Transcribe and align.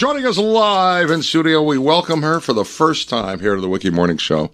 Joining 0.00 0.24
us 0.24 0.38
live 0.38 1.10
in 1.10 1.20
studio, 1.22 1.62
we 1.62 1.76
welcome 1.76 2.22
her 2.22 2.40
for 2.40 2.54
the 2.54 2.64
first 2.64 3.10
time 3.10 3.38
here 3.38 3.54
to 3.54 3.60
the 3.60 3.68
WIKY 3.68 3.92
Morning 3.92 4.16
Show. 4.16 4.50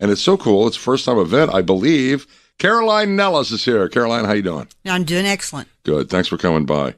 And 0.00 0.10
it's 0.10 0.20
so 0.20 0.36
cool. 0.36 0.66
It's 0.66 0.76
a 0.76 0.80
first 0.80 1.04
time 1.04 1.16
event, 1.16 1.54
I 1.54 1.62
believe. 1.62 2.26
Caroline 2.58 3.14
Nellis 3.14 3.52
is 3.52 3.64
here. 3.64 3.88
Caroline, 3.88 4.24
how 4.24 4.32
you 4.32 4.42
doing? 4.42 4.66
I'm 4.84 5.04
doing 5.04 5.26
excellent. 5.26 5.68
Good. 5.84 6.10
Thanks 6.10 6.26
for 6.26 6.38
coming 6.38 6.66
by. 6.66 6.96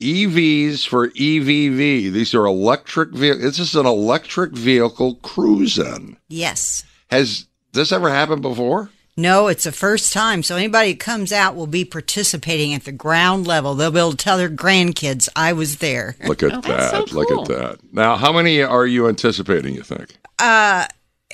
EVs 0.00 0.88
for 0.88 1.10
EVV. 1.10 2.10
These 2.10 2.34
are 2.34 2.46
electric 2.46 3.10
vehicles. 3.10 3.42
This 3.42 3.58
is 3.58 3.76
an 3.76 3.84
electric 3.84 4.52
vehicle 4.52 5.16
cruise-in. 5.16 6.16
Yes. 6.28 6.82
Has 7.10 7.46
this 7.74 7.92
ever 7.92 8.08
happened 8.08 8.40
before? 8.40 8.88
No, 9.18 9.48
it's 9.48 9.64
the 9.64 9.72
first 9.72 10.12
time. 10.12 10.42
So 10.42 10.56
anybody 10.56 10.92
who 10.92 10.96
comes 10.96 11.32
out 11.32 11.56
will 11.56 11.66
be 11.66 11.84
participating 11.84 12.72
at 12.72 12.84
the 12.84 12.92
ground 12.92 13.46
level. 13.46 13.74
They'll 13.74 13.90
be 13.90 13.98
able 13.98 14.12
to 14.12 14.16
tell 14.16 14.38
their 14.38 14.48
grandkids, 14.48 15.28
I 15.34 15.52
was 15.52 15.78
there. 15.78 16.16
Look 16.26 16.42
at 16.42 16.52
Oh, 16.52 16.60
that. 16.60 16.92
that's 16.92 17.10
so 17.10 17.18
Look 17.18 17.30
at 17.30 17.48
that. 17.48 17.78
Now, 17.92 18.16
how 18.16 18.32
many 18.32 18.62
are 18.62 18.86
you 18.86 19.08
anticipating, 19.08 19.74
you 19.74 19.82
think? 19.82 20.16
Uh, 20.38 20.86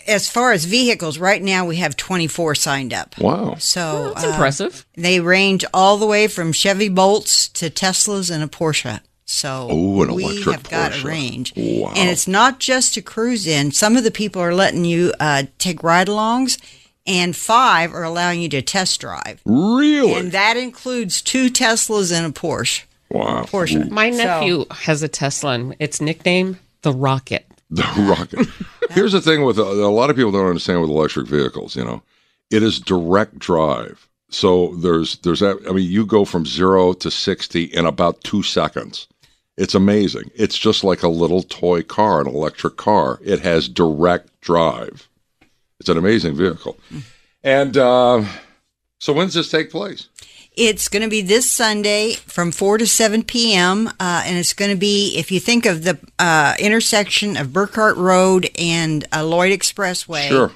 As 0.06 0.28
far 0.30 0.52
as 0.52 0.65
vehicles, 0.65 1.19
right 1.19 1.42
now 1.42 1.65
we 1.66 1.77
have 1.77 1.95
24 1.97 2.55
signed 2.55 2.92
up. 2.95 3.16
Wow. 3.19 3.56
So 3.59 4.12
That's 4.14 4.25
uh, 4.25 4.28
impressive. 4.30 4.87
they 4.97 5.20
range 5.20 5.64
all 5.75 5.98
the 5.98 6.06
way 6.06 6.27
from 6.27 6.53
Chevy 6.53 6.89
Bolts 6.89 7.48
to 7.51 7.70
Teslas 7.70 8.30
and 8.34 8.42
a 8.42 8.47
Porsche. 8.48 9.01
So 9.27 9.70
Ooh, 9.70 10.03
an 10.03 10.14
we 10.14 10.25
electric 10.25 10.55
have 10.56 10.70
got 10.70 10.92
Porsche. 10.92 11.05
a 11.05 11.06
range. 11.06 11.53
Wow. 11.56 11.92
And 11.97 12.09
it's 12.11 12.27
not 12.28 12.61
just 12.61 12.95
to 12.95 13.03
cruise 13.03 13.47
in. 13.47 13.73
Some 13.73 13.97
of 13.97 14.05
the 14.05 14.11
people 14.11 14.41
are 14.42 14.55
letting 14.55 14.84
you 14.84 15.12
uh, 15.20 15.45
take 15.59 15.83
ride 15.83 16.09
alongs, 16.09 16.59
and 17.06 17.34
five 17.36 17.92
are 17.94 18.02
allowing 18.04 18.40
you 18.40 18.48
to 18.50 18.62
test 18.62 19.00
drive. 19.00 19.40
Really? 19.44 20.14
And 20.14 20.32
that 20.32 20.56
includes 20.56 21.20
two 21.22 21.48
Teslas 21.50 22.12
and 22.12 22.27
a 22.27 22.30
Porsche. 22.38 22.84
wow. 23.10 23.44
Porsche. 23.44 23.90
My 23.90 24.10
So- 24.10 24.16
nephew 24.18 24.64
has 24.70 25.02
a 25.02 25.08
Tesla, 25.08 25.52
and 25.52 25.77
it's 25.78 26.00
nickname, 26.00 26.58
the 26.82 26.92
Rocket. 26.92 27.46
The 27.70 27.82
rocket. 28.08 28.46
Here's 28.90 29.12
the 29.12 29.20
thing 29.20 29.42
with 29.44 29.58
uh, 29.58 29.62
a 29.64 29.88
lot 29.91 30.08
of 30.11 30.16
people 30.16 30.30
don't 30.30 30.46
understand 30.46 30.80
with 30.80 30.91
electric 30.91 31.27
vehicles. 31.27 31.74
You 31.74 31.84
know, 31.84 32.02
it 32.50 32.62
is 32.62 32.78
direct 32.78 33.39
drive. 33.39 34.06
So 34.28 34.74
there's 34.77 35.16
there's. 35.18 35.42
I 35.42 35.55
mean, 35.55 35.91
you 35.91 36.05
go 36.06 36.24
from 36.24 36.44
zero 36.46 36.92
to 36.92 37.11
sixty 37.11 37.64
in 37.64 37.86
about 37.86 38.22
two 38.22 38.42
seconds. 38.42 39.08
It's 39.56 39.74
amazing. 39.74 40.30
It's 40.36 40.58
just 40.58 40.84
like 40.84 41.02
a 41.02 41.08
little 41.08 41.42
toy 41.42 41.83
car, 41.83 42.20
an 42.20 42.27
electric 42.28 42.77
car. 42.77 43.18
It 43.24 43.41
has 43.41 43.68
direct 43.68 44.28
drive. 44.41 45.08
It's 45.84 45.90
an 45.90 45.98
amazing 45.98 46.34
vehicle. 46.34 46.78
And 47.42 47.77
uh, 47.77 48.24
so, 48.98 49.12
when 49.12 49.27
does 49.27 49.34
this 49.34 49.50
take 49.50 49.70
place? 49.70 50.08
It's 50.56 50.88
going 50.88 51.02
to 51.02 51.10
be 51.10 51.20
this 51.20 51.50
Sunday 51.50 52.14
from 52.14 52.52
4 52.52 52.78
to 52.78 52.86
7 52.86 53.22
p.m. 53.22 53.88
Uh, 54.00 54.22
and 54.24 54.38
it's 54.38 54.55
going 54.55 54.70
to 54.70 54.78
be, 54.78 55.14
if 55.18 55.30
you 55.30 55.40
think 55.40 55.66
of 55.66 55.84
the 55.84 55.98
uh, 56.18 56.55
intersection 56.58 57.36
of 57.36 57.52
Burkhardt 57.52 57.98
Road 57.98 58.48
and 58.58 59.06
uh, 59.14 59.22
Lloyd 59.27 59.52
Expressway 59.52 60.28
Sure. 60.28 60.52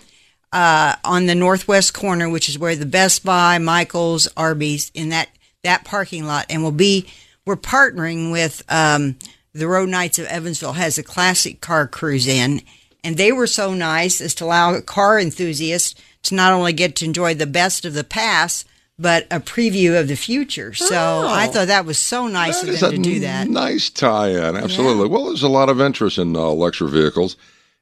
uh, 0.50 0.96
on 1.04 1.26
the 1.26 1.34
northwest 1.34 1.92
corner, 1.92 2.30
which 2.30 2.48
is 2.48 2.58
where 2.58 2.74
the 2.74 2.86
Best 2.86 3.22
Buy, 3.22 3.58
Michael's, 3.58 4.28
Arby's, 4.34 4.90
in 4.94 5.10
that, 5.10 5.28
that 5.62 5.84
parking 5.84 6.24
lot. 6.24 6.46
And 6.48 6.62
we'll 6.62 6.72
be, 6.72 7.06
we're 7.44 7.56
partnering 7.56 8.32
with 8.32 8.62
um, 8.70 9.18
the 9.52 9.68
Road 9.68 9.90
Knights 9.90 10.18
of 10.18 10.24
Evansville 10.24 10.72
has 10.72 10.96
a 10.96 11.02
classic 11.02 11.60
car 11.60 11.86
cruise 11.86 12.26
in. 12.26 12.62
And 13.04 13.16
they 13.16 13.32
were 13.32 13.46
so 13.46 13.74
nice 13.74 14.20
as 14.20 14.34
to 14.36 14.44
allow 14.44 14.80
car 14.80 15.18
enthusiasts 15.18 15.94
to 16.24 16.34
not 16.34 16.52
only 16.52 16.72
get 16.72 16.96
to 16.96 17.04
enjoy 17.04 17.34
the 17.34 17.46
best 17.46 17.84
of 17.84 17.94
the 17.94 18.04
past, 18.04 18.66
but 18.98 19.26
a 19.30 19.38
preview 19.38 19.98
of 19.98 20.08
the 20.08 20.16
future. 20.16 20.74
So 20.74 21.28
I 21.28 21.46
thought 21.46 21.68
that 21.68 21.84
was 21.84 21.98
so 21.98 22.26
nice 22.26 22.62
of 22.62 22.80
them 22.80 22.90
to 22.90 22.98
do 22.98 23.20
that. 23.20 23.48
Nice 23.48 23.90
tie-in, 23.90 24.56
absolutely. 24.56 25.08
Well, 25.08 25.26
there's 25.26 25.44
a 25.44 25.48
lot 25.48 25.68
of 25.68 25.80
interest 25.80 26.18
in 26.18 26.34
uh, 26.34 26.40
electric 26.40 26.90
vehicles, 26.90 27.36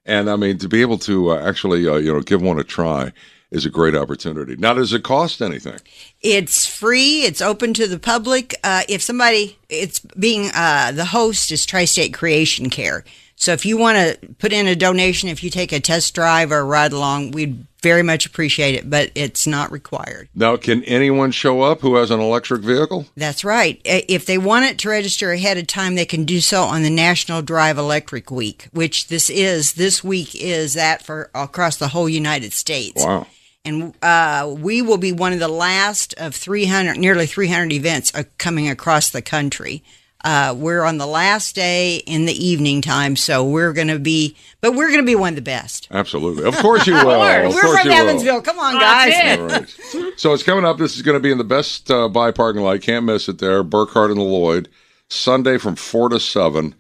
and 0.05 0.29
I 0.29 0.37
mean 0.37 0.59
to 0.59 0.69
be 0.69 0.83
able 0.83 0.99
to 0.99 1.31
uh, 1.31 1.49
actually, 1.49 1.89
uh, 1.89 1.97
you 1.97 2.13
know, 2.13 2.21
give 2.21 2.43
one 2.43 2.59
a 2.59 2.65
try 2.65 3.13
is 3.51 3.65
a 3.65 3.71
great 3.71 3.95
opportunity. 3.95 4.57
Now, 4.57 4.75
does 4.75 4.93
it 4.93 5.05
cost 5.05 5.41
anything? 5.41 5.79
It's 6.21 6.67
free. 6.67 7.23
It's 7.23 7.41
open 7.41 7.73
to 7.75 7.87
the 7.87 7.99
public. 7.99 8.55
Uh, 8.63 8.83
if 8.89 9.01
somebody, 9.01 9.57
it's 9.69 10.01
being 10.01 10.51
uh, 10.53 10.93
the 10.93 11.07
host 11.07 11.51
is 11.53 11.65
Tri-State 11.65 12.13
Creation 12.13 12.69
Care. 12.71 13.05
So 13.37 13.53
if 13.53 13.67
you 13.67 13.77
want 13.77 13.99
to 13.99 14.35
put 14.39 14.53
in 14.53 14.67
a 14.67 14.75
donation, 14.75 15.29
if 15.29 15.45
you 15.45 15.51
take 15.51 15.71
a 15.71 15.79
test 15.79 16.15
drive 16.15 16.51
or 16.51 16.65
ride 16.65 16.93
along, 16.93 17.33
we'd 17.33 17.67
very 17.83 18.03
much 18.03 18.25
appreciate 18.25 18.75
it. 18.75 18.89
But 18.89 19.13
it's 19.15 19.47
not 19.47 19.71
required. 19.71 20.31
Now, 20.35 20.57
can 20.57 20.83
anyone 20.85 21.31
show 21.31 21.61
up 21.61 21.83
who 21.83 21.97
has 21.97 22.11
an 22.11 22.19
electric 22.19 22.63
vehicle? 22.63 23.07
That's 23.15 23.45
right. 23.45 23.81
If 23.85 24.25
they 24.25 24.39
want 24.39 24.65
it 24.65 24.79
to 24.79 24.89
register 24.89 25.31
ahead 25.33 25.59
of 25.59 25.67
time, 25.67 25.95
they 25.95 26.07
can 26.07 26.25
do 26.25 26.41
so 26.41 26.63
on 26.63 26.83
the 26.83 26.91
National 26.91 27.43
Drive 27.43 27.77
Electric 27.77 28.31
Week, 28.31 28.69
which 28.73 29.09
this 29.09 29.29
is. 29.29 29.75
This 29.75 30.03
week 30.03 30.35
is 30.35 30.73
that 30.75 31.05
for 31.05 31.31
across 31.35 31.77
the 31.77 31.89
whole 31.89 32.09
United 32.09 32.55
States. 32.55 33.05
Wow. 33.05 33.27
And 33.67 33.95
uh, 34.01 34.55
we 34.57 34.81
will 34.81 34.97
be 34.97 35.13
one 35.13 35.33
of 35.33 35.41
the 35.41 35.49
last 35.49 36.15
of 36.19 36.35
300, 36.35 36.97
nearly 36.97 37.27
300 37.27 37.73
events 37.73 38.15
uh, 38.15 38.23
coming 38.39 38.69
across 38.69 39.11
the 39.11 39.23
country. 39.23 39.83
Uh, 40.25 40.55
we're 40.57 40.83
on 40.83 40.99
the 40.99 41.07
last 41.07 41.55
day 41.55 41.97
in 42.07 42.27
the 42.27 42.33
evening 42.33 42.83
time, 42.83 43.15
so 43.15 43.45
we're 43.45 43.73
going 43.73 43.87
to 43.89 43.99
be, 43.99 44.35
but 44.61 44.73
we're 44.75 44.89
going 44.89 44.99
to 45.01 45.07
be 45.07 45.15
one 45.15 45.29
of 45.31 45.37
the 45.37 45.43
best. 45.43 45.87
Absolutely. 45.91 46.45
Of 46.45 46.57
course 46.57 46.87
you 46.87 46.95
will. 47.05 47.23
of 47.23 47.55
we're 47.55 47.61
course 47.61 47.81
from 47.83 47.91
you 47.91 47.95
will. 47.97 48.09
Evansville. 48.09 48.43
Come 48.43 48.59
on, 48.59 48.75
guys. 48.81 49.13
it. 49.15 49.39
All 49.39 49.47
right. 49.49 50.19
So 50.19 50.33
it's 50.33 50.43
coming 50.43 50.65
up. 50.65 50.79
This 50.79 50.97
is 50.97 51.03
going 51.03 51.15
to 51.17 51.21
be 51.21 51.31
in 51.31 51.39
the 51.39 51.45
best 51.45 51.91
uh, 51.91 52.09
buy 52.09 52.33
parking 52.33 52.63
lot. 52.63 52.81
Can't 52.81 53.05
miss 53.05 53.29
it 53.29 53.39
there. 53.39 53.63
Burkhardt 53.63 54.11
and 54.11 54.19
the 54.19 54.25
Lloyd. 54.25 54.69
Sunday 55.09 55.59
from 55.59 55.77
4 55.77 56.09
to 56.09 56.19
7. 56.19 56.75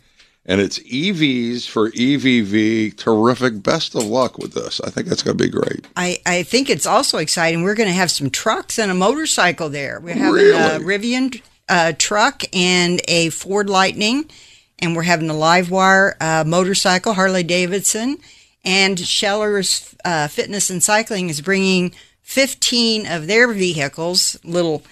And 0.49 0.61
it's 0.61 0.79
EVs 0.81 1.69
for 1.69 1.91
EVV. 1.91 2.97
Terrific. 2.97 3.63
Best 3.63 3.95
of 3.95 4.05
luck 4.05 4.39
with 4.39 4.55
this. 4.55 4.81
I 4.81 4.91
think 4.91 5.09
that's 5.09 5.23
going 5.23 5.37
to 5.37 5.45
be 5.45 5.51
great. 5.51 5.87
I, 5.97 6.19
I 6.25 6.43
think 6.45 6.71
it's 6.71 6.87
also 6.87 7.19
exciting. 7.19 7.63
We're 7.63 7.75
going 7.75 7.89
to 7.89 7.95
have 7.95 8.11
some 8.11 8.31
trucks 8.31 8.79
and 8.79 8.91
a 8.91 8.95
motorcycle 8.95 9.69
there. 9.69 10.01
We're 10.01 10.15
having 10.15 10.33
Really? 10.33 10.53
a 10.53 10.79
Rivian 10.81 11.43
uh, 11.69 11.93
truck 11.99 12.43
and 12.53 13.01
a 13.09 13.31
Ford 13.31 13.69
Lightning, 13.71 14.29
and 14.79 14.95
we're 14.95 15.03
having 15.03 15.31
a 15.31 15.35
Livewire 15.35 16.15
uh, 16.21 16.45
motorcycle, 16.47 17.15
Harley 17.15 17.43
Davidson, 17.43 18.19
and 18.65 18.99
Scheller's 18.99 19.95
uh, 20.05 20.29
Fitness 20.29 20.71
and 20.71 20.83
Cycling 20.83 21.29
is 21.31 21.41
bringing 21.41 21.93
15 22.23 23.07
of 23.07 23.27
their 23.27 23.53
vehicles, 23.53 24.39
little 24.45 24.83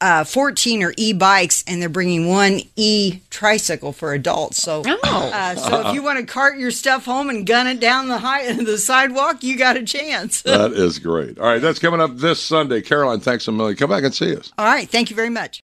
uh, 0.00 0.22
14 0.24 0.82
are 0.82 0.92
e-bikes, 0.98 1.64
and 1.66 1.80
they're 1.80 1.88
bringing 1.88 2.28
one 2.28 2.60
e-tricycle 2.76 3.92
for 3.92 4.12
adults. 4.12 4.60
So, 4.60 4.82
Oh. 4.84 5.30
uh, 5.32 5.54
so 5.54 5.88
if 5.88 5.94
you 5.94 6.02
want 6.02 6.18
to 6.18 6.26
cart 6.26 6.58
your 6.58 6.70
stuff 6.70 7.06
home 7.06 7.30
and 7.30 7.46
gun 7.46 7.66
it 7.66 7.80
down 7.80 8.08
the 8.08 8.18
high, 8.18 8.52
the 8.62 8.76
sidewalk, 8.76 9.42
you 9.42 9.56
got 9.56 9.76
a 9.78 9.82
chance. 9.84 10.42
That 10.54 10.72
is 10.72 10.98
great. 10.98 11.38
All 11.38 11.46
right, 11.46 11.60
that's 11.62 11.78
coming 11.78 12.00
up 12.00 12.16
this 12.16 12.40
Sunday. 12.40 12.82
Caroline, 12.82 13.20
thanks 13.20 13.48
a 13.48 13.52
million. 13.52 13.76
Come 13.76 13.88
back 13.90 14.04
and 14.04 14.14
see 14.14 14.36
us. 14.36 14.52
All 14.58 14.66
right. 14.66 14.88
Thank 14.88 15.08
you 15.10 15.16
very 15.16 15.30
much. 15.30 15.62